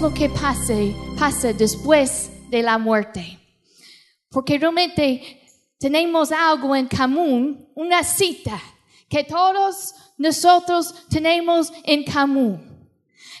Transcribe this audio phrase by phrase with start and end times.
[0.00, 3.38] lo que pase, pasa después de la muerte?
[4.30, 5.42] Porque realmente
[5.78, 8.60] tenemos algo en común, una cita
[9.08, 12.88] que todos nosotros tenemos en común.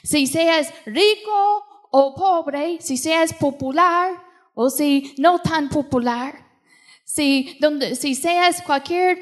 [0.02, 4.22] Si seas rico o pobre, si seas popular
[4.54, 6.45] o si no tan popular,
[7.16, 9.20] si, donde, si seas cualquier,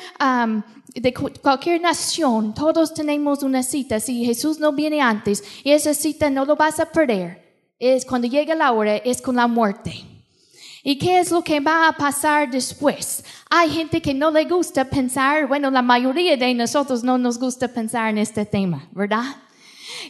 [0.95, 4.01] de cu- cualquier nación, todos tenemos una cita.
[4.01, 7.29] Si Jesús no viene antes y esa cita no lo vas a perder,
[7.79, 9.93] es cuando llega la hora, es con la muerte.
[10.83, 13.25] ¿Y qué es lo que va a pasar después?
[13.49, 17.69] Hay gente que no le gusta pensar, bueno, la mayoría de nosotros no nos gusta
[17.69, 19.37] pensar en este tema, ¿verdad?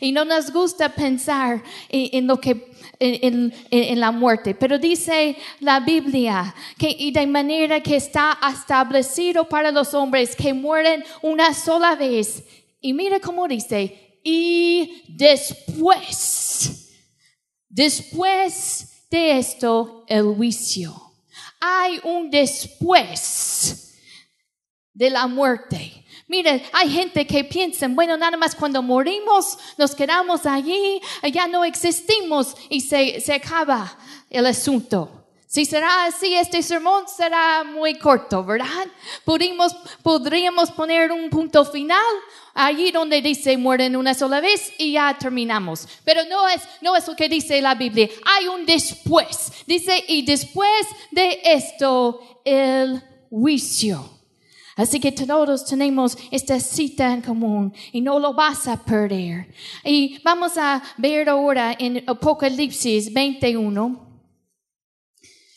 [0.01, 4.55] Y no nos gusta pensar en, en lo que, en, la muerte.
[4.55, 10.53] Pero dice la Biblia que, y de manera que está establecido para los hombres que
[10.53, 12.45] mueren una sola vez.
[12.81, 16.93] Y mira cómo dice, y después,
[17.69, 20.95] después de esto, el juicio.
[21.61, 23.95] Hay un después
[24.93, 26.04] de la muerte.
[26.27, 31.01] Miren, hay gente que piensa, bueno, nada más cuando morimos, nos quedamos allí,
[31.33, 33.97] ya no existimos y se, se acaba
[34.31, 35.25] el asunto.
[35.55, 38.89] Si será así, este sermón será muy corto, ¿verdad?
[39.25, 42.03] Podríamos, podríamos poner un punto final
[42.55, 45.87] allí donde dice mueren una sola vez y ya terminamos.
[46.05, 48.09] Pero no es, no es lo que dice la Biblia.
[48.25, 49.53] Hay un después.
[49.65, 54.14] Dice, y después de esto, el juicio.
[54.77, 59.55] Así que todos tenemos esta cita en común y no lo vas a perder.
[59.85, 64.05] Y vamos a ver ahora en Apocalipsis 21.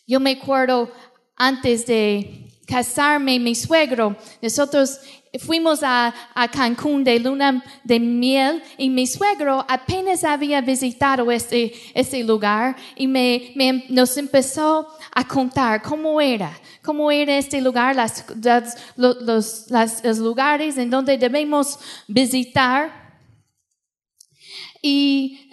[0.05, 0.91] Yo me acuerdo
[1.35, 4.99] antes de casarme, mi suegro, nosotros
[5.39, 11.73] fuimos a, a Cancún de luna de miel y mi suegro apenas había visitado este,
[11.93, 13.53] este lugar y me,
[13.89, 16.51] nos empezó a contar cómo era,
[16.83, 19.65] cómo era este lugar, las, las- lo- los,
[20.03, 23.07] los lugares en donde debemos visitar.
[24.81, 25.46] Y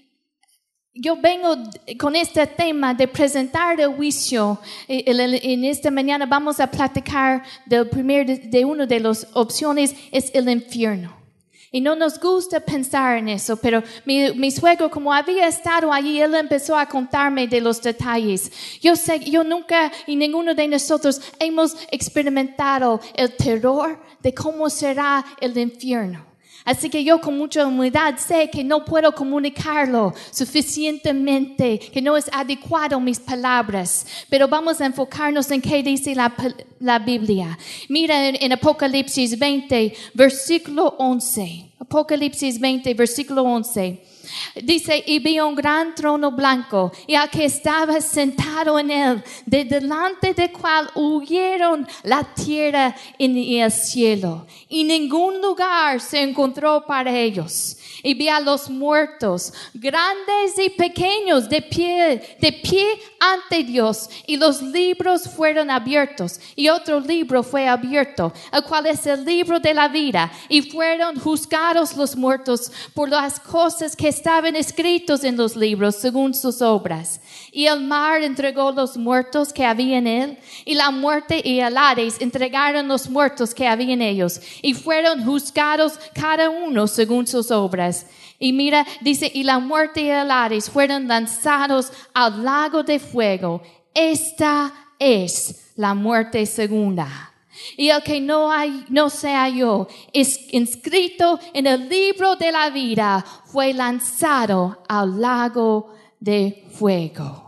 [0.94, 1.56] yo vengo
[1.98, 4.60] con este tema de presentar el juicio.
[4.86, 5.04] Eh,
[5.42, 10.48] En esta mañana vamos a platicar del primer de una de las opciones es el
[10.48, 11.24] infierno.
[11.72, 16.20] Y no nos gusta pensar en eso, pero mi, mi suegro, como había estado allí,
[16.20, 18.78] él empezó a contarme de los detalles.
[18.80, 25.24] Yo sé, yo nunca y ninguno de nosotros hemos experimentado el terror de cómo será
[25.40, 26.33] el infierno.
[26.64, 32.30] Así que yo con mucha humildad sé que no puedo comunicarlo suficientemente, que no es
[32.32, 36.34] adecuado mis palabras, pero vamos a enfocarnos en qué dice la,
[36.80, 37.58] la Biblia.
[37.90, 41.72] Mira en, en Apocalipsis 20, versículo 11.
[41.80, 44.13] Apocalipsis 20, versículo 11.
[44.62, 49.64] Dice, y vi un gran trono blanco, y al que estaba sentado en él, de
[49.64, 57.16] delante del cual huyeron la tierra y el cielo, y ningún lugar se encontró para
[57.16, 57.76] ellos.
[58.02, 62.86] Y vi a los muertos, grandes y pequeños, de pie, de pie
[63.32, 69.06] ante Dios, y los libros fueron abiertos, y otro libro fue abierto, el cual es
[69.06, 74.56] el libro de la vida, y fueron juzgados los muertos por las cosas que estaban
[74.56, 77.20] escritos en los libros según sus obras.
[77.50, 81.76] Y el mar entregó los muertos que había en él, y la muerte y el
[81.76, 87.50] Hades entregaron los muertos que había en ellos, y fueron juzgados cada uno según sus
[87.50, 88.06] obras.
[88.44, 93.62] Y mira, dice, y la muerte y el Hades fueron lanzados al lago de fuego.
[93.94, 97.32] Esta es la muerte segunda.
[97.78, 102.68] Y el que no, hay, no se halló es inscrito en el libro de la
[102.68, 107.43] vida fue lanzado al lago de fuego.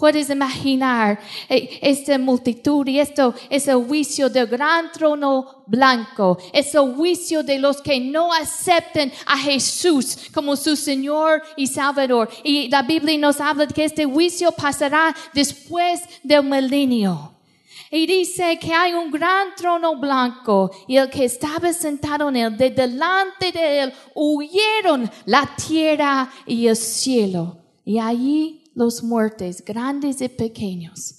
[0.00, 6.74] Puedes imaginar eh, esta multitud y esto es el juicio del gran trono blanco, es
[6.74, 12.30] el juicio de los que no aceptan a Jesús como su Señor y Salvador.
[12.42, 17.34] Y la Biblia nos habla de que este juicio pasará después del milenio.
[17.90, 22.56] Y dice que hay un gran trono blanco y el que estaba sentado en él,
[22.56, 27.58] de delante de él huyeron la tierra y el cielo.
[27.84, 31.16] Y allí los muertos, grandes y pequeños.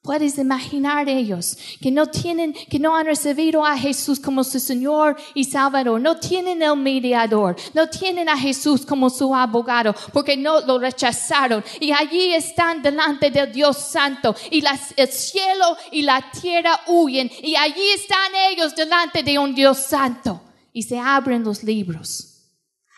[0.00, 5.16] Puedes imaginar ellos que no tienen, que no han recibido a Jesús como su Señor
[5.32, 10.60] y Salvador, no tienen el mediador, no tienen a Jesús como su abogado, porque no
[10.62, 11.62] lo rechazaron.
[11.78, 14.64] Y allí están delante del Dios Santo y
[14.96, 20.42] el cielo y la tierra huyen y allí están ellos delante de un Dios Santo
[20.72, 22.28] y se abren los libros.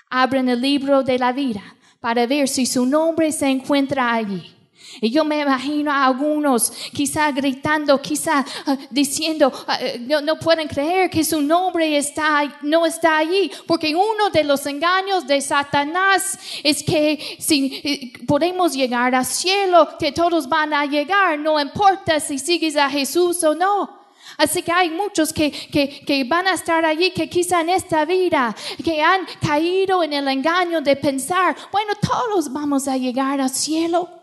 [0.08, 1.62] Abren el libro de la vida
[2.04, 4.54] para ver si su nombre se encuentra allí.
[5.00, 10.38] Y yo me imagino a algunos quizá gritando, quizá ah, diciendo, ah, eh, no, no,
[10.38, 15.40] pueden creer que su nombre está, no está allí, porque uno de los engaños de
[15.40, 21.58] Satanás es que si eh, podemos llegar al cielo, que todos van a llegar, no
[21.58, 24.03] importa si sigues a Jesús o no.
[24.36, 28.04] Así que hay muchos que, que, que, van a estar allí, que quizá en esta
[28.04, 33.50] vida, que han caído en el engaño de pensar, bueno, todos vamos a llegar al
[33.50, 34.13] cielo.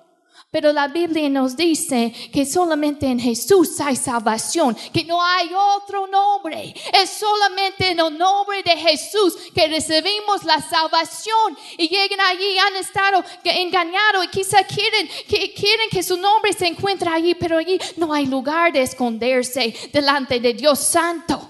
[0.51, 6.07] Pero la Biblia nos dice que solamente en Jesús hay salvación, que no hay otro
[6.07, 6.75] nombre.
[6.91, 12.75] Es solamente en el nombre de Jesús que recibimos la salvación y llegan allí, han
[12.75, 17.79] estado engañados y quizá quieren que, quieren que su nombre se encuentre allí, pero allí
[17.95, 21.49] no hay lugar de esconderse delante de Dios Santo.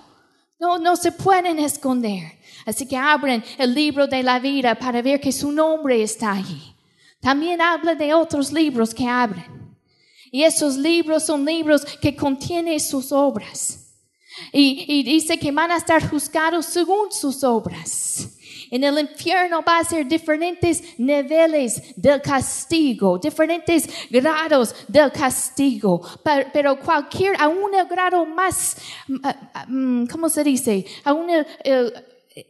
[0.59, 2.37] No, no se pueden esconder.
[2.67, 6.71] Así que abren el libro de la vida para ver que su nombre está allí.
[7.21, 9.45] También habla de otros libros que abren.
[10.31, 13.77] Y esos libros son libros que contienen sus obras.
[14.51, 18.27] Y, dice que van a estar juzgados según sus obras.
[18.71, 26.01] En el infierno va a ser diferentes niveles del castigo, diferentes grados del castigo.
[26.53, 28.77] Pero, cualquier, a un grado más,
[29.67, 30.85] mm, ¿cómo se dice?
[31.03, 31.29] A un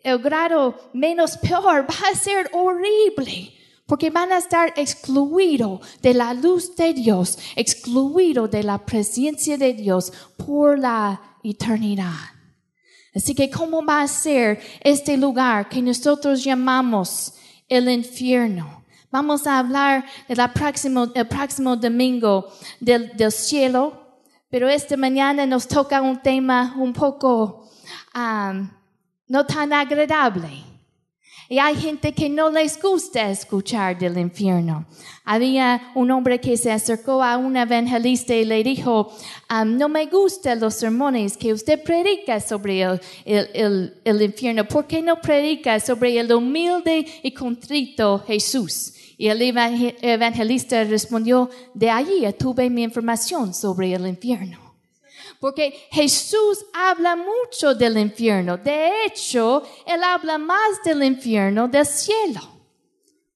[0.03, 3.60] el grado menos peor va a ser horrible
[3.91, 9.73] porque van a estar excluidos de la luz de Dios, excluidos de la presencia de
[9.73, 12.15] Dios por la eternidad.
[13.13, 17.33] Así que, ¿cómo va a ser este lugar que nosotros llamamos
[17.67, 18.81] el infierno?
[19.11, 22.47] Vamos a hablar el próximo, domingo
[22.79, 27.69] del, del cielo, pero esta mañana nos toca un tema un poco
[28.15, 28.69] um,
[29.27, 30.70] no tan agradable.
[31.51, 34.85] Y hay gente que no les gusta escuchar del infierno.
[35.25, 39.11] Había un hombre que se acercó a un evangelista y le dijo,
[39.65, 44.65] no me gustan los sermones que usted predica sobre el, el, el, infierno.
[44.65, 48.93] ¿Por qué no predica sobre el humilde y contrito Jesús?
[49.17, 54.60] Y el evangelista respondió, de allí tuve mi información sobre el infierno.
[55.41, 58.57] Porque Jesús habla mucho del infierno.
[58.57, 62.41] De hecho, Él habla más del infierno del cielo.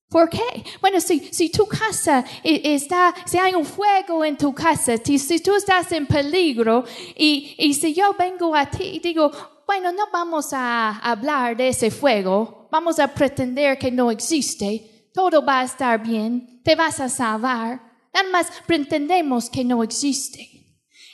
[0.08, 0.64] ¿Por qué?
[0.80, 5.40] Bueno, si, si tu casa está, si hay un fuego en tu casa, si, si
[5.40, 6.86] tú estás en peligro
[7.18, 9.32] y, y si yo vengo a ti y digo,
[9.66, 15.44] bueno, no vamos a hablar de ese fuego, vamos a pretender que no existe, todo
[15.44, 17.82] va a estar bien, te vas a salvar,
[18.14, 20.55] nada más pretendemos que no existe.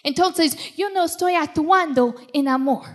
[0.04, 2.86] Entonces, yo no estoy actuando en amor.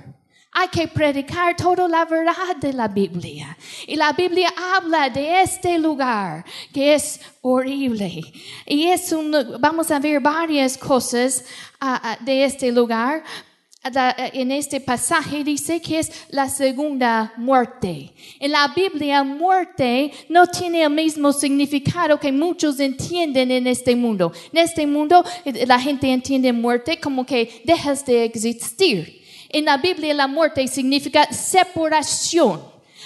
[0.59, 3.57] Hay que predicar toda la verdad de la Biblia.
[3.87, 8.23] Y la Biblia habla de este lugar que es horrible.
[8.65, 11.45] Y es un, vamos a ver varias cosas
[11.83, 13.23] uh, de este lugar,
[14.33, 18.13] en este pasaje dice que es la segunda muerte.
[18.41, 24.33] En la Biblia, muerte no tiene el mismo significado que muchos entienden en este mundo.
[24.53, 29.23] En este mundo, eh, la gente entiende muerte como que dejas de existir.
[29.49, 32.61] En la Biblia, la muerte significa separación.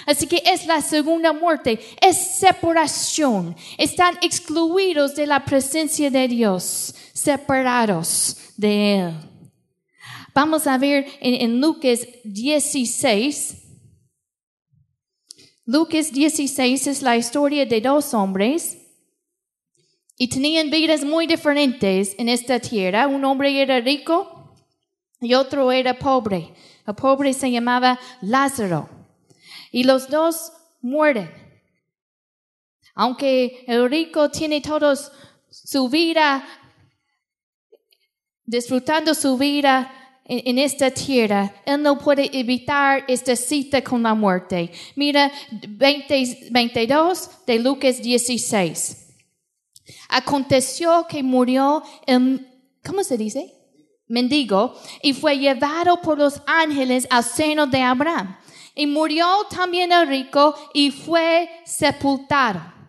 [0.06, 3.54] Así que es la segunda muerte, es separación.
[3.76, 9.29] Están excluidos de la presencia de Dios, separados de Él.
[10.34, 13.56] Vamos a ver en, Lucas 16.
[15.66, 18.78] Lucas 16 es la historia de dos hombres
[20.16, 23.06] y tenían vidas muy diferentes en esta tierra.
[23.06, 24.54] Un hombre era rico
[25.20, 26.54] y otro era pobre.
[26.86, 28.88] El pobre se llamaba Lázaro.
[29.72, 31.30] Y los dos mueren.
[32.94, 35.10] Aunque el rico tiene todos
[35.48, 36.44] su vida,
[38.44, 39.99] disfrutando su vida,
[40.32, 44.70] en, esta tierra, Él no puede evitar esta cita con la muerte.
[44.94, 49.08] Mira 22 de Lucas 16.
[50.08, 52.46] Aconteció que murió el,
[52.84, 53.52] ¿cómo se dice?
[54.06, 58.36] Mendigo, y fue llevado por los ángeles al seno de Abraham.
[58.76, 62.79] Y murió también el rico y fue sepultado.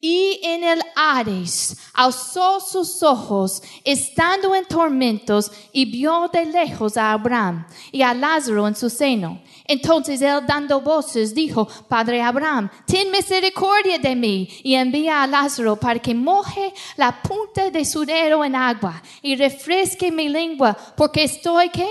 [0.00, 7.10] Y en el Hades alzó sus ojos, estando en tormentos, y vio de lejos a
[7.12, 9.42] Abraham y a Lázaro en su seno.
[9.64, 15.74] Entonces él, dando voces, dijo, Padre Abraham, ten misericordia de mí, y envía a Lázaro
[15.74, 21.24] para que moje la punta de su dedo en agua, y refresque mi lengua, porque
[21.24, 21.88] estoy, ¿qué?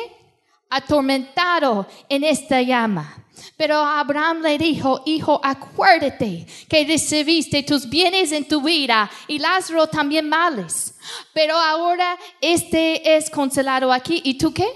[0.70, 3.27] Atormentado en esta llama.
[3.58, 9.88] Pero Abraham le dijo, hijo, acuérdate que recibiste tus bienes en tu vida y Lázaro
[9.88, 10.94] también males.
[11.34, 14.22] Pero ahora este es consolado aquí.
[14.24, 14.68] ¿Y tú qué?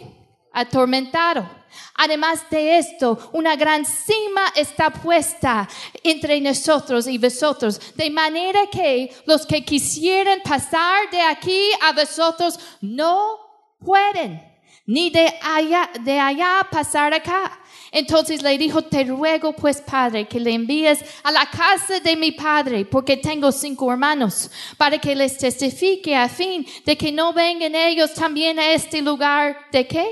[0.52, 1.48] Atormentado.
[1.96, 5.70] Además de esto, una gran cima está puesta
[6.04, 12.60] entre nosotros y vosotros, de manera que los que quisieran pasar de aquí a vosotros
[12.82, 13.38] no
[13.80, 14.42] pueden,
[14.88, 17.60] ni de allá, de allá pasar acá.
[17.92, 22.32] Entonces le dijo, te ruego pues, padre, que le envíes a la casa de mi
[22.32, 27.76] padre, porque tengo cinco hermanos, para que les testifique a fin de que no vengan
[27.76, 30.06] ellos también a este lugar de qué?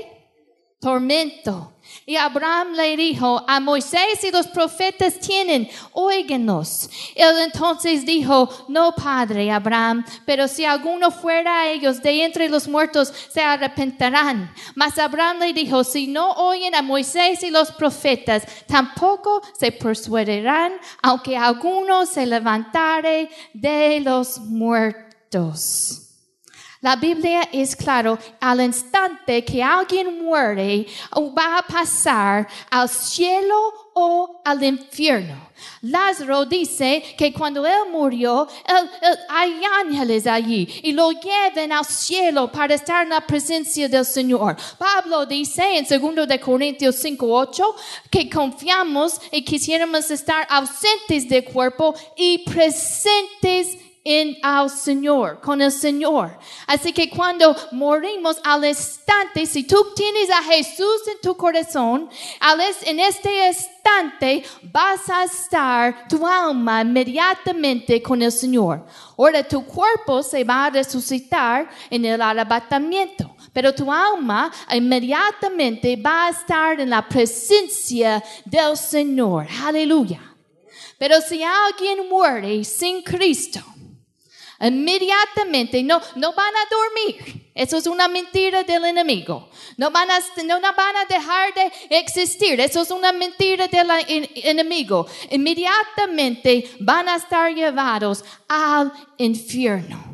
[0.78, 1.72] Tormento.
[2.10, 6.90] Y Abraham le dijo, a Moisés y los profetas tienen, óiganos.
[7.14, 12.66] Él entonces dijo, no, padre Abraham, pero si alguno fuera a ellos de entre los
[12.66, 14.52] muertos, se arrepentirán.
[14.74, 20.72] Mas Abraham le dijo, si no oyen a Moisés y los profetas, tampoco se persuadirán,
[21.02, 26.09] aunque alguno se levantare de los muertos.
[26.82, 30.86] La Biblia es claro, al instante que alguien muere,
[31.36, 33.54] va a pasar al cielo
[33.92, 35.50] o al infierno.
[35.82, 38.48] Lázaro dice que cuando él murió,
[39.28, 44.56] hay ángeles allí y lo llevan al cielo para estar en la presencia del Señor.
[44.78, 47.74] Pablo dice en 2 de Corintios 5:8
[48.08, 55.70] que confiamos y quisiéramos estar ausentes del cuerpo y presentes en al Señor, con el
[55.70, 56.38] Señor.
[56.66, 62.08] Así que cuando morimos al instante, si tú tienes a Jesús en tu corazón,
[62.86, 68.86] en este instante vas a estar tu alma inmediatamente con el Señor.
[69.18, 73.36] Ahora tu cuerpo se va a resucitar en el arrebatamiento.
[73.52, 79.46] Pero tu alma inmediatamente va a estar en la presencia del Señor.
[79.64, 80.20] Aleluya.
[80.98, 83.60] Pero si alguien muere sin Cristo,
[84.60, 87.50] Inmediatamente no, no van a dormir.
[87.54, 89.48] Eso es una mentira del enemigo.
[89.76, 92.60] No van, a, no van a dejar de existir.
[92.60, 93.88] Eso es una mentira del
[94.34, 95.06] enemigo.
[95.30, 100.10] Inmediatamente van a estar llevados al infierno.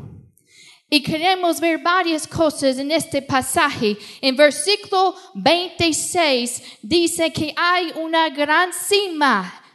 [0.89, 3.97] Y queremos ver varias cosas en este pasaje.
[4.21, 9.66] En versículo 26 dice que hay una gran cima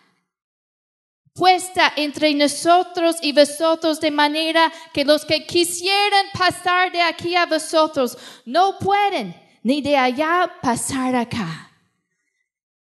[1.33, 7.45] puesta entre nosotros y vosotros de manera que los que quisieran pasar de aquí a
[7.45, 11.71] vosotros no pueden, ni de allá pasar acá.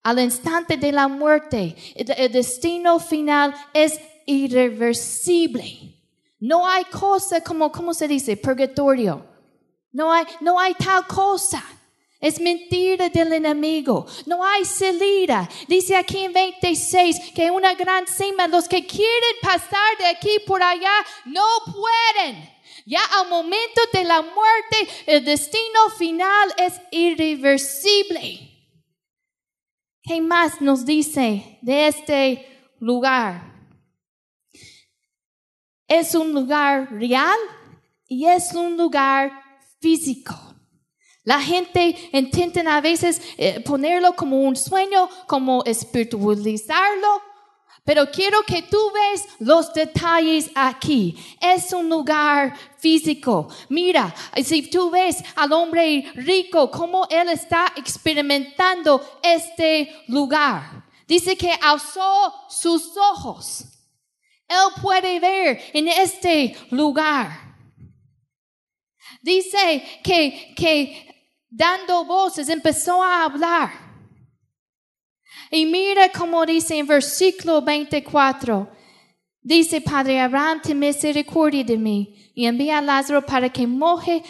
[0.03, 5.91] Al instante de la muerte, el destino final es irreversible.
[6.39, 8.35] No hay cosa como, ¿cómo se dice?
[8.35, 9.23] Purgatorio.
[9.91, 11.63] No hay, no hay tal cosa.
[12.21, 14.05] Es mentira del enemigo.
[14.27, 15.49] No hay salida.
[15.67, 20.61] Dice aquí en 26 que una gran cima, los que quieren pasar de aquí por
[20.61, 20.93] allá,
[21.25, 22.47] no pueden.
[22.85, 28.49] Ya al momento de la muerte, el destino final es irreversible.
[30.03, 33.51] ¿Qué más nos dice de este lugar?
[35.87, 37.37] Es un lugar real
[38.07, 39.31] y es un lugar
[39.79, 40.50] físico.
[41.23, 47.21] La gente intenta a veces eh, ponerlo como un sueño, como espiritualizarlo,
[47.83, 51.15] pero quiero que tú ves los detalles aquí.
[51.39, 53.49] Es un lugar físico.
[53.69, 54.13] Mira,
[54.43, 60.85] si tú ves al hombre rico, cómo él está experimentando este lugar.
[61.07, 63.65] Dice que alzó sus ojos.
[64.47, 67.51] Él puede ver en este lugar.
[69.23, 71.10] Dice que, que
[71.51, 73.69] dando voces, empezó a hablar.
[75.51, 78.69] Y mira cómo dice en versículo 24.
[79.43, 84.23] Dice, Padre Abraham, ten misericordia de mí y envía a Lázaro para que moje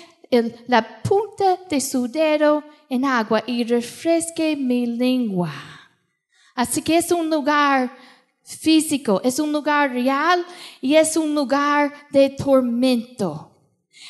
[0.67, 5.51] la punta de su dedo en agua y refresque mi lengua.
[6.55, 7.95] Así que es un lugar
[8.43, 10.45] físico, es un lugar real
[10.79, 13.50] y es un lugar de tormento.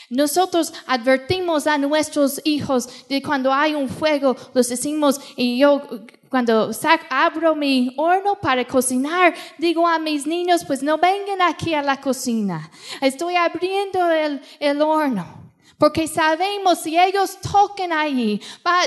[0.10, 5.82] Nosotros advertimos a nuestros hijos de cuando hay un fuego, los decimos, y yo
[6.30, 6.72] cuando
[7.10, 12.00] abro mi horno para cocinar, digo a mis niños, pues no vengan aquí a la
[12.00, 12.72] cocina.
[13.02, 15.42] Estoy abriendo el, el horno.
[15.78, 18.84] Porque sabemos si ellos toquen allí, va,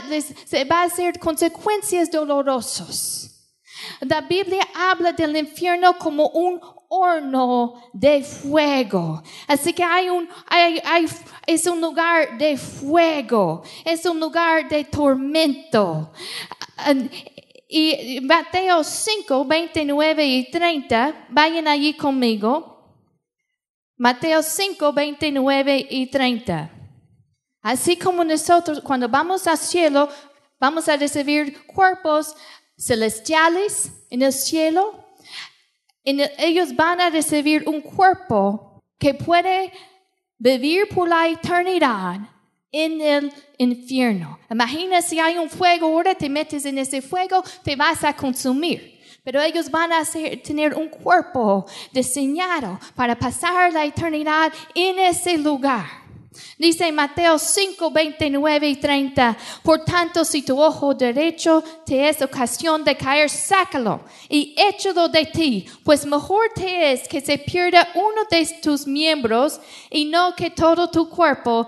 [0.71, 3.51] va a ser consecuencias dolorosas.
[4.01, 6.61] La Biblia habla del infierno como un
[7.93, 9.23] de fuego.
[9.47, 10.09] Así que hay,
[11.47, 16.13] es un lugar de fuego, es un lugar de tormento.
[17.69, 22.75] Y Mateo 5, 29 y 30, vayan allí conmigo.
[23.97, 26.71] Mateo 5, 29 y 30.
[27.63, 30.09] Así como nosotros cuando vamos al cielo,
[30.61, 32.35] vamos a recibir cuerpos
[32.77, 35.04] celestiales en el cielo.
[36.05, 39.73] Ellos van a recibir un cuerpo que puede
[40.39, 42.21] vivir por la eternidad
[42.71, 44.39] en el infierno.
[44.51, 49.01] Imagina si hay un fuego, ahora te metes en ese fuego, te vas a consumir.
[49.23, 50.03] Pero ellos van a
[50.43, 56.04] tener un cuerpo diseñado para pasar la eternidad en ese lugar.
[56.59, 62.85] Dice Mateo 5, 29 y 30, por tanto, si tu ojo derecho te es ocasión
[62.85, 68.23] de caer, sácalo y échalo de ti, pues mejor te es que se pierda uno
[68.31, 69.61] de tus miembros
[69.91, 71.67] y no que todo tu cuerpo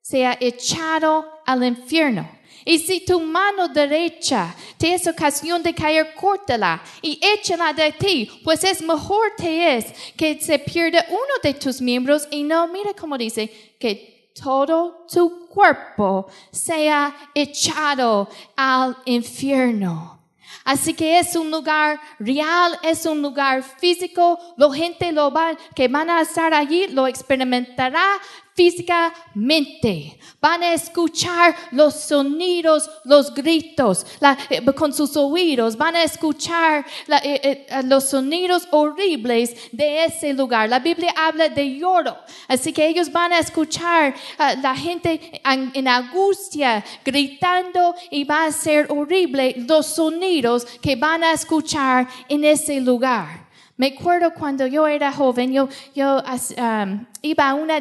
[0.00, 2.39] sea echado al infierno.
[2.64, 8.30] Y si tu mano derecha te es ocasión de caer, córtala y échala de ti,
[8.44, 9.86] pues es mejor te es
[10.16, 15.48] que se pierda uno de tus miembros y no, mira cómo dice, que todo tu
[15.48, 20.18] cuerpo sea echado al infierno.
[20.64, 24.38] Así que es un lugar real, es un lugar físico.
[24.56, 28.04] La gente lo va, que van a estar allí lo experimentará
[28.54, 30.18] físicamente.
[30.40, 34.06] Van a escuchar los sonidos, los gritos
[34.48, 35.76] eh, con sus oídos.
[35.76, 36.84] Van a escuchar
[37.22, 40.68] eh, eh, los sonidos horribles de ese lugar.
[40.68, 42.16] La Biblia habla de lloro.
[42.48, 48.52] Así que ellos van a escuchar la gente en, en angustia gritando y va a
[48.52, 53.50] ser horrible los sonidos que van a escuchar en ese lugar.
[53.80, 56.22] Me acuerdo cuando yo era joven, yo, yo
[56.58, 57.80] um, iba a una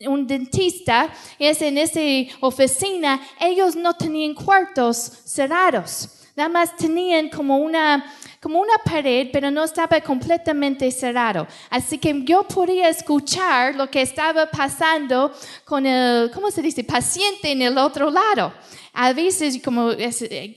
[0.00, 2.00] un dentista, es en esa
[2.40, 6.15] oficina, ellos no tenían cuartos cerrados.
[6.36, 8.04] Nada más tenían como una,
[8.42, 11.46] como una pared, pero no estaba completamente cerrado.
[11.70, 15.32] Así que yo podía escuchar lo que estaba pasando
[15.64, 16.84] con el, ¿cómo se dice?
[16.84, 18.52] Paciente en el otro lado.
[18.92, 19.92] A veces, como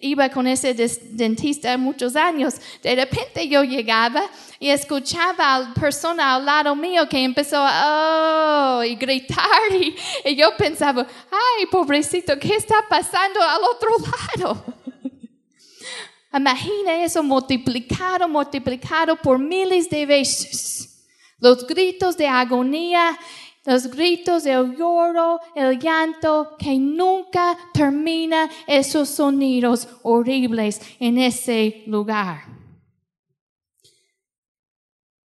[0.01, 0.73] iba con ese
[1.11, 4.23] dentista muchos años, de repente yo llegaba
[4.59, 9.95] y escuchaba a la persona al lado mío que empezó a oh, y gritar y,
[10.25, 13.89] y yo pensaba, ay, pobrecito, ¿qué está pasando al otro
[14.37, 14.78] lado?
[16.31, 21.07] Imagina eso multiplicado, multiplicado por miles de veces.
[21.39, 23.17] Los gritos de agonía,
[23.65, 32.43] los gritos, el lloro, el llanto, que nunca termina esos sonidos horribles en ese lugar.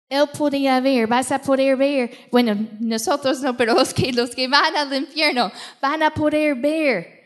[0.09, 4.49] Él podía ver, vas a poder ver, bueno, nosotros no, pero los que, los que
[4.49, 7.18] van al infierno van a poder ver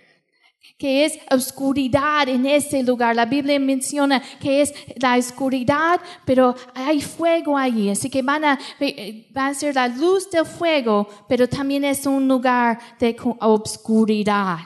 [0.79, 3.15] que es oscuridad en ese lugar.
[3.15, 7.91] La Biblia menciona que es la oscuridad, pero hay fuego allí.
[7.91, 8.59] Así que van a,
[9.37, 14.59] va a ser la luz del fuego, pero también es un lugar de oscuridad.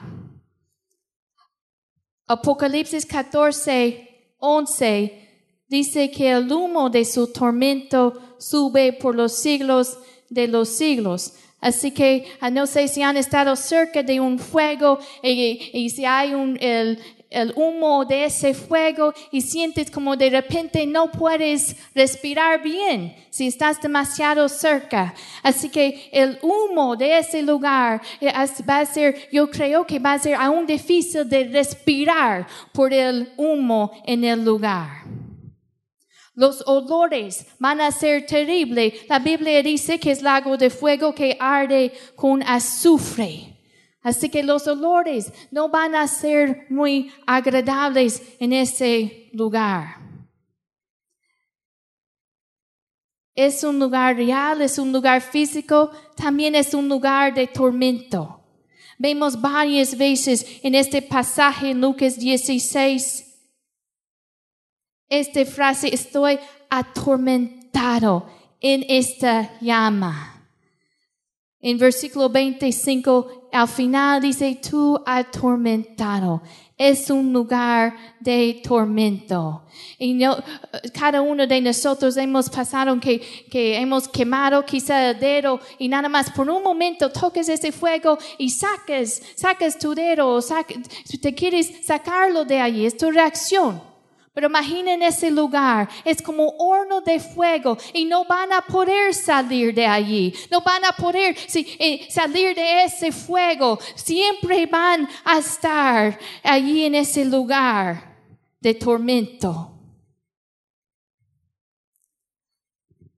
[2.27, 5.27] Apocalipsis 14, 11
[5.67, 9.97] dice que el humo de su tormento sube por los siglos
[10.29, 11.33] de los siglos.
[11.59, 16.35] Así que ah, no sé si han estado cerca de un fuego y, si hay
[16.35, 22.61] un, el, el humo de ese fuego y sientes como de repente no puedes respirar
[22.61, 25.13] bien si estás demasiado cerca.
[25.43, 28.31] Así que el humo de ese lugar eh,
[28.67, 33.33] va a ser, yo creo que va a ser aún difícil de respirar por el
[33.35, 35.03] humo en el lugar.
[36.37, 38.93] Los olores van a ser terribles.
[39.09, 43.57] La Biblia dice que es lago de fuego que arde con azufre.
[44.03, 49.95] Así que los olores no van a ser muy agradables en ese lugar.
[53.33, 58.43] Es un lugar real, es un lugar físico, también es un lugar de tormento.
[58.99, 63.26] Vemos varias veces en este pasaje en Lucas 16
[65.09, 66.39] esta frase, estoy
[66.69, 68.25] atormentado
[68.59, 70.33] en esta llama.
[71.59, 76.41] En versículo 25, al final dice, tú atormentado.
[76.77, 79.65] Es un lugar de tormento.
[79.97, 80.37] Y no,
[80.93, 86.07] cada uno de nosotros hemos pasado que, que hemos quemado quizá el dedo y nada
[86.07, 91.83] más por un momento toques ese fuego y saques, saques tu dedo, si te quieres
[91.83, 92.85] sacarlo de allí.
[92.85, 93.81] Es tu reacción.
[94.37, 99.73] Pero imaginen ese lugar, es como horno de fuego y no van a poder salir
[99.73, 106.19] de allí, no van a poder eh, salir de ese fuego, siempre van a estar
[106.43, 108.15] allí en ese lugar.
[108.59, 109.71] de tormento.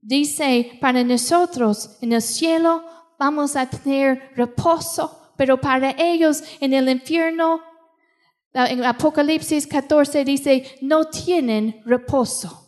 [0.01, 2.82] Dice, para nosotros en el cielo
[3.19, 7.68] vamos a tener reposo, pero para ellos en el infierno,
[8.54, 12.66] en Apocalipsis 14 dice, no tienen reposo.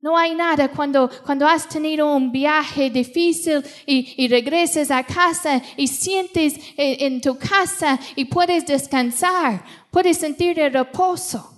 [0.00, 5.60] No hay nada cuando, cuando has tenido un viaje difícil y, y regresas a casa
[5.76, 11.52] y sientes en, en, tu casa y puedes descansar, puedes sentir el reposo.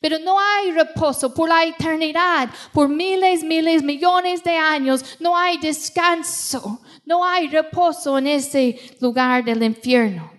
[0.00, 5.16] Pero no hay reposo por la eternidad, por miles, miles, millones de años.
[5.18, 10.31] No hay descanso, no hay reposo en ese lugar del infierno.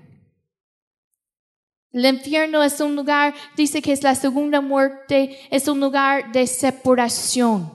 [1.94, 6.48] El infierno es un lugar, dice que es la segunda muerte, es un lugar de
[6.48, 7.72] separación.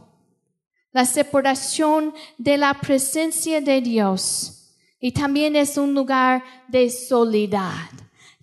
[0.91, 4.75] La separación de la presencia de Dios.
[4.99, 7.91] Y también es un lugar de soledad.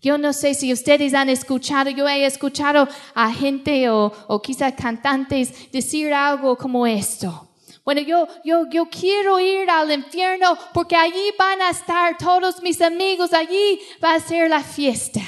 [0.02, 4.74] Yo no sé si ustedes han escuchado, yo he escuchado a gente o, o quizás
[4.76, 7.50] cantantes decir algo como esto.
[7.84, 12.82] Bueno, yo, yo, yo quiero ir al infierno porque allí van a estar todos mis
[12.82, 15.22] amigos, allí va a ser la fiesta.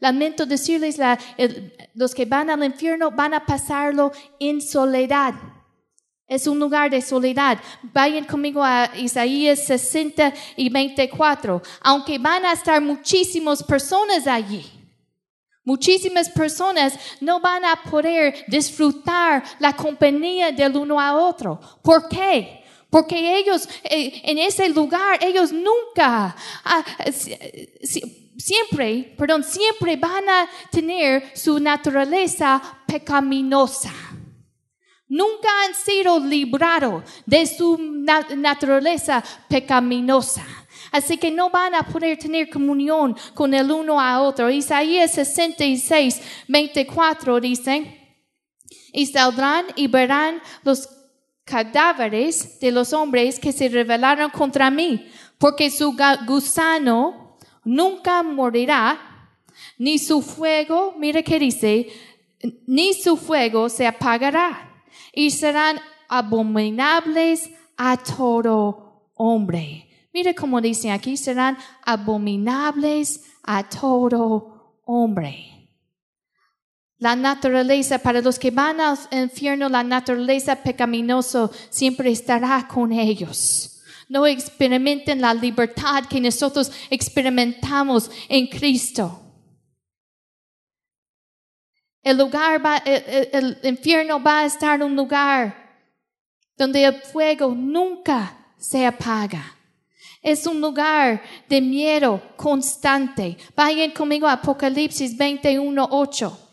[0.00, 1.18] Lamento decirles, la,
[1.94, 5.34] los que van al infierno van a pasarlo en soledad.
[6.26, 7.58] Es un lugar de soledad.
[7.82, 11.62] Vayan conmigo a Isaías 60 y 24.
[11.82, 14.64] Aunque van a estar muchísimas personas allí.
[15.64, 21.58] Muchísimas personas no van a poder disfrutar la compañía del uno a otro.
[21.82, 22.62] ¿Por qué?
[22.90, 26.84] Porque ellos, eh, en ese lugar, ellos nunca, ah,
[28.36, 33.92] siempre, perdón, siempre van a tener su naturaleza pecaminosa.
[35.08, 37.78] Nunca han sido librados de su
[38.36, 40.44] naturaleza pecaminosa.
[40.90, 44.50] Así que no van a poder tener comunión con el uno a otro.
[44.50, 48.18] Isaías 66, 24 dice,
[48.92, 50.88] y saldrán y verán los
[51.44, 57.23] cadáveres de los hombres que se rebelaron contra mí, porque su gusano
[57.64, 58.98] nunca morirá,
[59.78, 61.88] ni su fuego, mire que dice,
[62.66, 69.88] ni su fuego se apagará, y serán abominables a todo hombre.
[70.12, 75.50] Mire cómo dice aquí, serán abominables a todo hombre.
[76.98, 83.73] La naturaleza, para los que van al infierno, la naturaleza pecaminosa siempre estará con ellos
[84.08, 89.20] no experimenten la libertad que nosotros experimentamos en Cristo.
[92.02, 95.80] El lugar va, el, infierno va a estar un lugar
[96.56, 99.56] donde el fuego nunca se apaga.
[100.20, 103.36] Es un lugar de miedo constante.
[103.56, 106.43] Vayan conmigo a Apocalipsis 21, 8.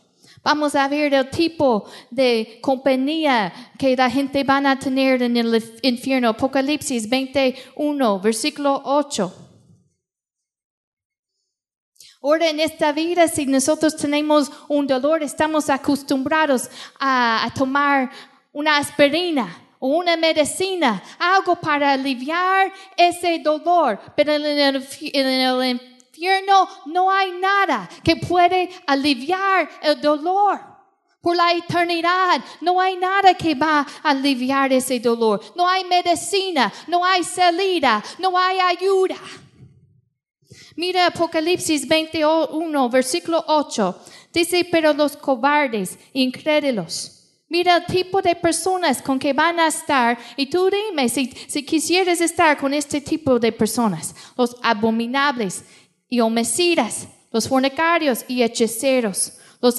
[0.44, 5.64] Vamos a ver el tipo de compañía que la gente van a tener en el
[5.84, 6.30] infierno.
[6.30, 9.50] Apocalipsis 21, versículo 8.
[12.24, 18.12] Ahora en esta vida, si nosotros tenemos un dolor, estamos acostumbrados a, tomar
[18.52, 19.48] una aspirina
[19.80, 24.00] o una medicina, algo para aliviar ese dolor.
[24.16, 25.82] Pero en el, en el
[26.86, 30.60] no hay nada que puede aliviar el dolor.
[31.22, 35.40] Por la eternidad no hay nada que va a aliviar ese dolor.
[35.56, 39.18] No hay medicina, no hay salida, no hay ayuda.
[40.76, 44.02] Mira Apocalipsis 21, versículo 8.
[44.34, 47.22] Dice, pero los cobardes, incrédulos.
[47.50, 51.98] Mira el tipo de personas con que van a estar y tú dime si, si
[51.98, 54.16] estar con este tipo de personas.
[54.38, 55.66] Los abominables,
[56.12, 59.78] y homicidas, los fornicarios y hechiceros, los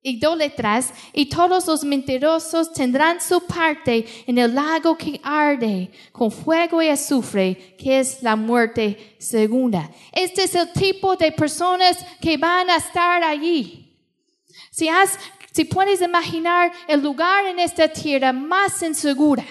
[0.00, 6.80] idólatras y todos los mentirosos tendrán su parte en el lago que arde con fuego
[6.80, 9.90] y azufre, que es la muerte segunda.
[10.12, 13.98] Este es el tipo de personas que van a estar allí.
[14.70, 15.18] Si, has,
[15.50, 19.44] si puedes imaginar el lugar en esta tierra más insegura,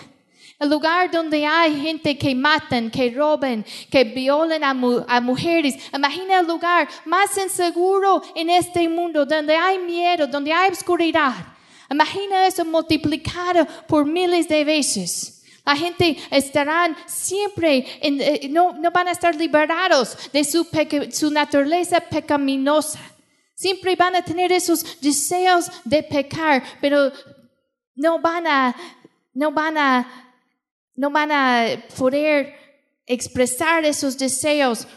[0.62, 5.74] el lugar donde hay gente que matan, que roban, que violan a, mujeres.
[5.92, 11.34] Imagina el lugar más inseguro en este mundo, donde hay miedo, donde hay oscuridad.
[11.90, 15.44] Imagina eso multiplicado por miles de veces.
[15.66, 20.68] La gente estarán siempre, eh, no, no, van a estar liberados de su,
[21.12, 23.00] su naturaleza pecaminosa.
[23.56, 27.12] Siempre van a tener esos deseos de pecar, pero
[27.96, 28.76] no van a,
[29.34, 30.28] no van a
[30.96, 31.66] no van a
[31.98, 32.54] poder
[33.06, 34.88] expresar esos deseos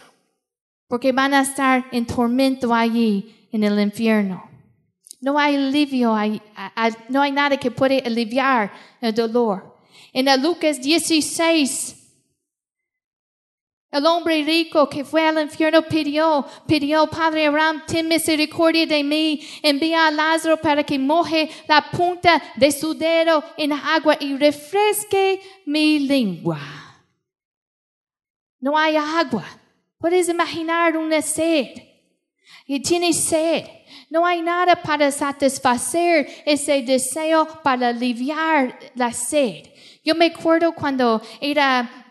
[0.87, 4.49] porque van a estar en tormento allí en el infierno.
[5.21, 6.15] No hay alivio,
[7.09, 9.77] no hay nada que puede aliviar el dolor.
[10.13, 11.94] En Lucas 16,
[13.95, 19.39] el hombre rico que fue al infierno pidió, pidió, Padre Abraham, ten misericordia de mí,
[19.63, 25.39] envía a Lázaro para que moje la punta de su dedo en agua y refresque
[25.65, 26.59] mi lengua.
[28.59, 29.45] No hay agua.
[29.97, 31.69] Puedes imaginar una sed.
[32.67, 33.63] Y tiene sed.
[34.09, 39.69] No hay nada para satisfacer ese deseo para aliviar la sed.
[40.03, 42.04] Yo me acuerdo cuando era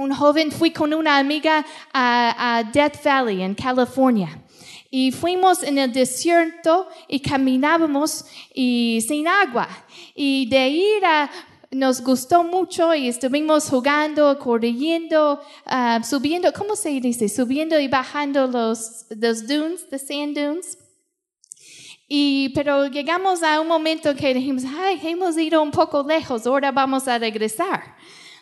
[0.00, 4.42] un joven, fui con una amiga a, Death Valley en California.
[4.90, 9.68] Y fuimos en el desierto y caminábamos y sin agua.
[10.14, 11.30] Y de ir a,
[11.70, 17.28] nos gustó mucho y estuvimos jugando, corriendo, ah, subiendo, ¿cómo se dice?
[17.28, 20.78] Subiendo y bajando los, los dunes, the sand dunes.
[22.08, 26.72] Y, pero llegamos a un momento que dijimos, ay, hemos ido un poco lejos, ahora
[26.72, 27.94] vamos a regresar.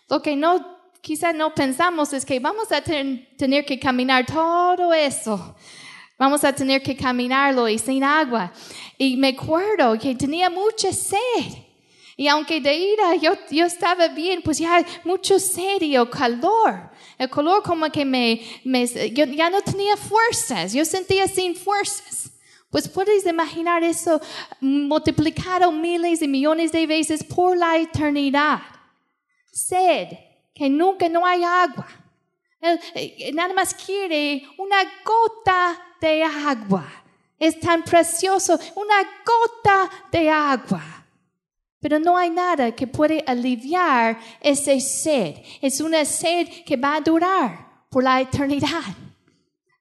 [0.09, 4.93] Lo que no, quizá no pensamos es que vamos a ten- tener que caminar todo
[4.93, 5.57] eso.
[6.19, 8.53] Vamos a tener que caminarlo y sin agua.
[8.97, 11.19] Y me acuerdo que tenía mucha sed.
[12.17, 16.91] Y aunque de ira yo, yo estaba bien, pues ya mucho sed y calor.
[17.17, 20.73] El calor como que me, me, yo ya no tenía fuerzas.
[20.73, 22.33] Yo sentía sin fuerzas.
[22.71, 24.21] Pues puedes imaginar eso
[24.61, 28.61] multiplicado miles y millones de veces por la eternidad.
[29.53, 30.09] Sed,
[30.59, 31.87] que nunca no hay agua.
[32.61, 36.85] Él, eh, nada más quiere una gota de agua.
[37.39, 40.83] Es tan precioso, una gota de agua.
[41.81, 45.37] Pero no hay nada que puede aliviar ese sed.
[45.63, 48.83] Es una sed que va a durar por la eternidad.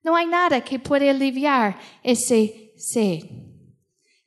[0.04, 3.24] No hay nada que puede aliviar ese sed.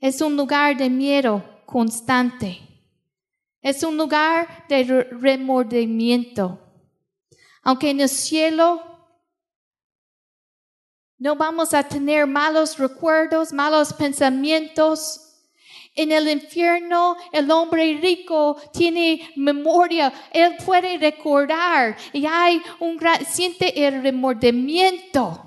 [0.01, 2.70] Es un lugar de miedo constante.
[3.63, 6.59] Es un lugar de re- remordimiento.
[7.63, 8.83] Aunque en el cielo
[11.19, 15.27] no vamos a tener malos recuerdos, malos pensamientos.
[15.95, 23.27] En el infierno el hombre rico tiene memoria, él puede recordar y hay un gran,
[23.27, 25.45] siente el remordimiento.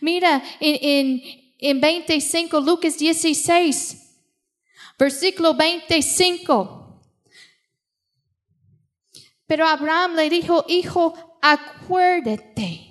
[0.00, 1.22] Mira, en, en,
[1.58, 4.20] en 25, Lucas 16,
[4.98, 6.85] versículo 25.
[9.46, 12.86] Pero Abraham le dijo, hijo, acuérdate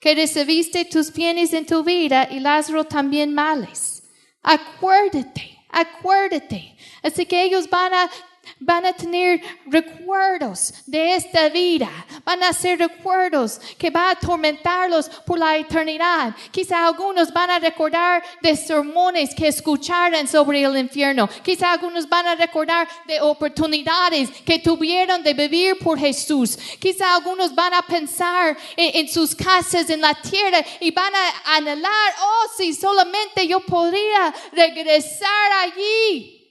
[0.00, 4.02] que recibiste tus bienes en tu vida y Lázaro también males.
[4.42, 6.76] Acuérdate, acuérdate.
[7.04, 8.10] Así que ellos van a,
[8.58, 11.88] van a tener recuerdos de esta vida.
[12.24, 16.34] Van a ser recuerdos que va a atormentarlos por la eternidad.
[16.50, 21.28] Quizá algunos van a recordar de sermones que escucharon sobre el infierno.
[21.42, 26.56] Quizá algunos van a recordar de oportunidades que tuvieron de vivir por Jesús.
[26.78, 32.14] Quizá algunos van a pensar en, sus casas en la tierra y van a anhelar,
[32.22, 36.41] oh, si solamente yo podría regresar allí.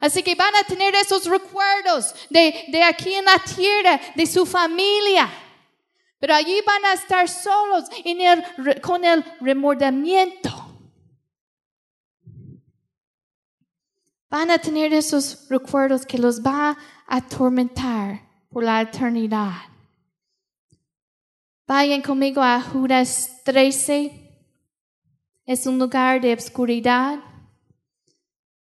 [0.00, 4.44] Así que van a tener esos recuerdos de, de aquí en la tierra, de su
[4.44, 5.28] familia.
[6.18, 8.42] Pero allí van a estar solos en
[8.80, 10.50] con el remordimiento.
[14.28, 19.52] Van a tener esos recuerdos que los va a atormentar por la eternidad.
[21.66, 24.12] Vayan conmigo a Judas 13.
[25.44, 27.18] Es un lugar de obscuridad.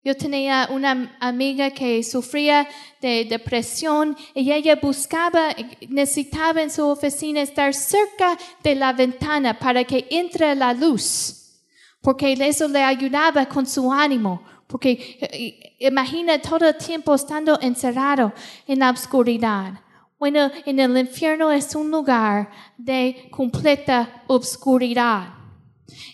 [0.05, 2.67] Yo tenía una amiga que sufría
[3.01, 5.49] de depresión y ella buscaba,
[5.89, 11.59] necesitaba en su oficina estar cerca de la ventana para que entre la luz,
[12.01, 18.31] porque eso le ayudaba con su ánimo, porque eh, imagina todo el tiempo estando encerrado
[18.67, 19.73] en la oscuridad.
[20.19, 25.34] Bueno, en el infierno es un lugar de completa obscuridad.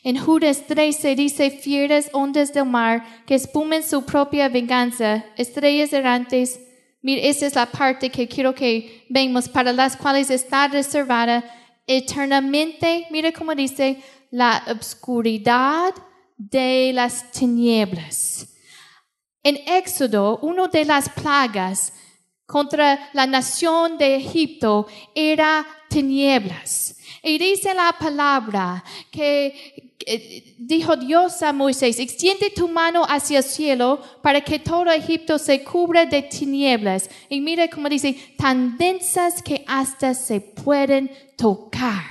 [0.04, 6.60] En Judas 13 dice, fieras ondas del mar que espumen su propia venganza, estrellas errantes.
[7.02, 11.44] Mira, esa es la parte que quiero que vemos, para las cuales está reservada
[11.88, 15.94] eternamente, mira cómo dice, la obscuridad
[16.38, 18.48] de las tinieblas.
[19.44, 21.94] En Éxodo, una de las plagas
[22.46, 26.96] contra la nación de Egipto era tinieblas.
[27.22, 29.94] Y dice la palabra que
[30.58, 35.64] dijo Dios a Moisés, extiende tu mano hacia el cielo para que todo Egipto se
[35.64, 37.10] cubra de tinieblas.
[37.30, 42.04] Y mira cómo dice, tan densas que hasta se pueden tocar.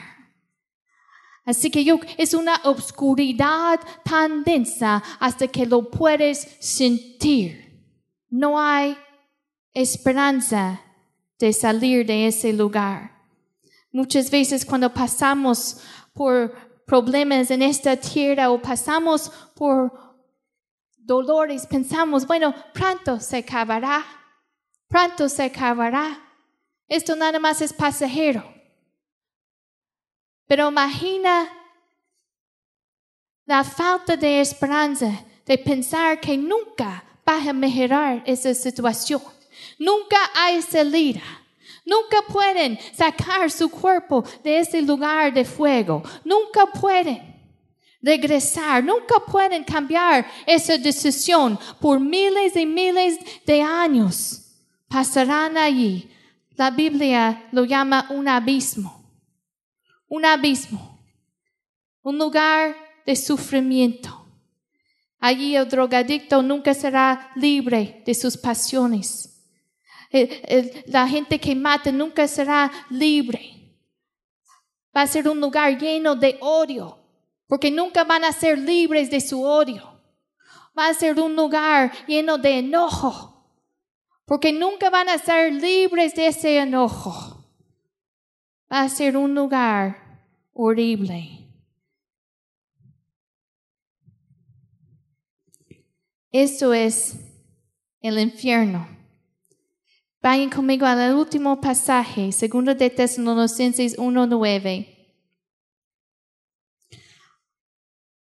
[1.45, 7.83] Así que yo, es una obscuridad tan densa hasta que lo puedes sentir.
[8.29, 8.97] No hay
[9.73, 10.83] esperanza
[11.39, 13.20] de salir de ese lugar.
[13.93, 15.79] Muchas veces cuando pasamos
[16.13, 16.53] por
[16.87, 19.93] problemas en esta tierra o pasamos por
[20.97, 24.05] dolores, pensamos, bueno, pronto se acabará,
[24.89, 26.19] pronto se acabará.
[26.87, 28.45] Esto nada más es pasajero.
[30.47, 31.49] Pero imagina
[33.47, 39.23] la falta de esperanza de pensar que nunca va a mejorar esa situación.
[39.79, 41.23] Nunca hay salida.
[41.85, 46.03] Nunca pueden sacar su cuerpo de ese lugar de fuego.
[46.25, 47.31] Nunca pueden
[48.03, 48.83] regresar.
[48.83, 51.59] Nunca pueden cambiar esa decisión.
[51.81, 54.43] Por miles y miles de años
[54.89, 56.11] pasarán allí.
[56.57, 59.05] La Biblia lo llama un abismo.
[60.09, 60.99] Un abismo.
[62.03, 64.27] Un lugar de sufrimiento.
[65.19, 69.40] Allí el drogadicto nunca será libre de sus pasiones.
[70.87, 73.61] La gente que mata nunca será libre.
[74.97, 76.99] Va a ser un lugar lleno de odio,
[77.47, 80.01] porque nunca van a ser libres de su odio.
[80.77, 83.55] Va a ser un lugar lleno de enojo,
[84.25, 87.45] porque nunca van a ser libres de ese enojo.
[88.73, 91.41] Va a ser un lugar horrible.
[96.33, 97.17] Eso es
[98.01, 99.00] el infierno.
[100.23, 104.87] Vayan conmigo al último pasaje, segundo de Tesalonicenses 1.9.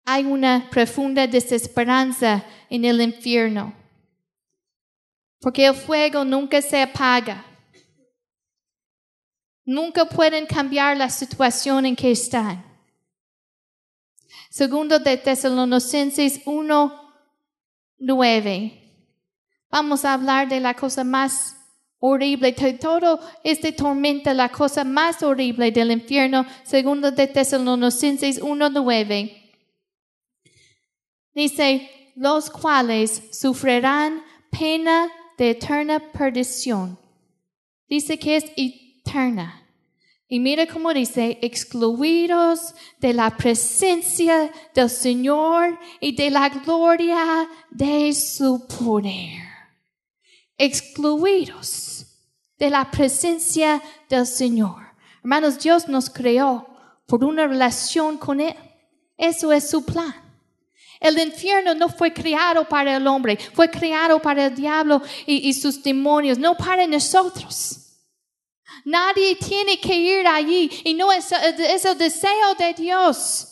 [0.06, 3.76] Hay una profunda desesperanza en el infierno,
[5.42, 7.46] porque el fuego nunca se apaga.
[9.66, 12.66] Nunca pueden cambiar la situación en que están.
[14.50, 17.14] Segundo de Tesalonicenses 1,
[17.98, 19.06] 9.
[19.70, 21.59] Vamos a hablar de la cosa más
[22.00, 29.36] horrible, todo este tormenta, la cosa más horrible del infierno, segundo de Tesalonicenses 1.9.
[31.34, 36.98] Dice, los cuales sufrirán pena de eterna perdición.
[37.88, 39.56] Dice que es eterna.
[40.28, 48.14] Y mira cómo dice, excluidos de la presencia del Señor y de la gloria de
[48.14, 49.42] su poder.
[50.56, 51.89] Excluidos
[52.60, 54.90] de la presencia del Señor.
[55.24, 56.68] Hermanos, Dios nos creó
[57.08, 58.56] por una relación con Él.
[59.18, 60.14] Eso es su plan.
[61.00, 65.82] El infierno no fue creado para el hombre, fue creado para el diablo y, sus
[65.82, 67.86] demonios, no para nosotros.
[68.84, 73.49] Nadie tiene que ir allí y no es, es el deseo de Dios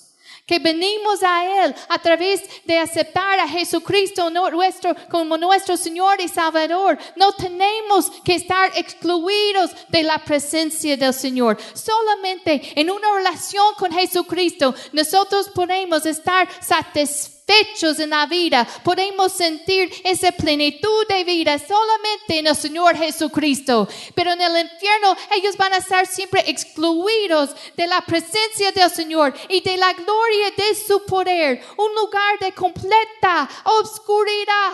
[0.47, 6.29] que venimos a Él a través de aceptar a Jesucristo nuestro, como nuestro Señor y
[6.29, 6.97] Salvador.
[7.17, 11.57] No tenemos que estar excluidos de la presencia del Señor.
[11.73, 19.31] Solamente en una relación con Jesucristo nosotros podemos estar satisfechos Fechos en la vida, podemos
[19.31, 23.87] sentir esa plenitud de vida solamente en el Señor Jesucristo.
[24.13, 29.33] Pero en el infierno ellos van a estar siempre excluidos de la presencia del Señor
[29.47, 31.63] y de la gloria de su poder.
[31.77, 34.73] Un lugar de completa obscuridad.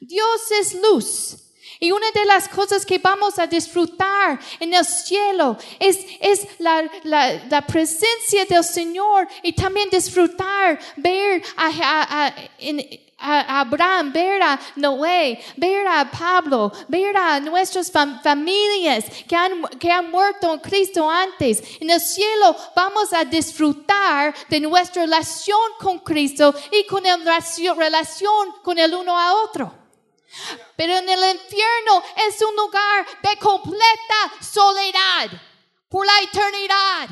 [0.00, 1.45] Dios es luz.
[1.78, 6.88] Y una de las cosas que vamos a disfrutar en el cielo es, es la,
[7.04, 12.34] la, la presencia del Señor y también disfrutar, ver a, a, a,
[13.18, 19.90] a, Abraham, ver a Noé, ver a Pablo, ver a nuestras familias que han, que
[19.90, 21.62] han muerto en Cristo antes.
[21.80, 27.16] En el cielo vamos a disfrutar de nuestra relación con Cristo y con la
[27.76, 29.85] relación con el uno a otro.
[30.76, 35.30] Pero en el infierno es un lugar de completa soledad
[35.88, 37.08] por la eternidad.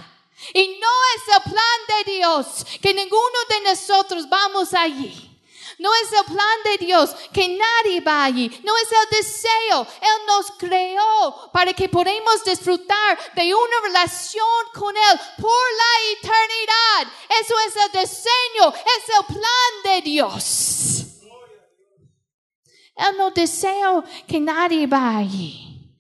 [0.53, 5.31] Y no es el plan de Dios que ninguno de nosotros vamos allí.
[5.79, 8.49] No es el plan de Dios que nadie va allí.
[8.63, 9.87] No es el deseo.
[10.01, 17.13] Él nos creó para que podamos disfrutar de una relación con Él por la eternidad.
[17.41, 21.04] Eso es el diseño, es el plan de Dios.
[22.97, 25.95] Él no desea que nadie vaya allí.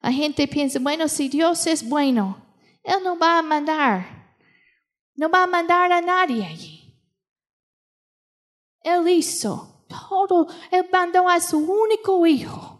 [0.00, 2.44] La gente piensa, bueno, si Dios es bueno,
[2.82, 4.36] Él no va a mandar,
[5.14, 6.78] no va a mandar a nadie allí.
[8.82, 12.78] Él hizo todo, Él mandó a su único hijo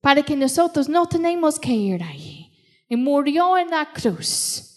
[0.00, 2.52] para que nosotros no tenemos que ir allí.
[2.88, 4.73] Y murió en la cruz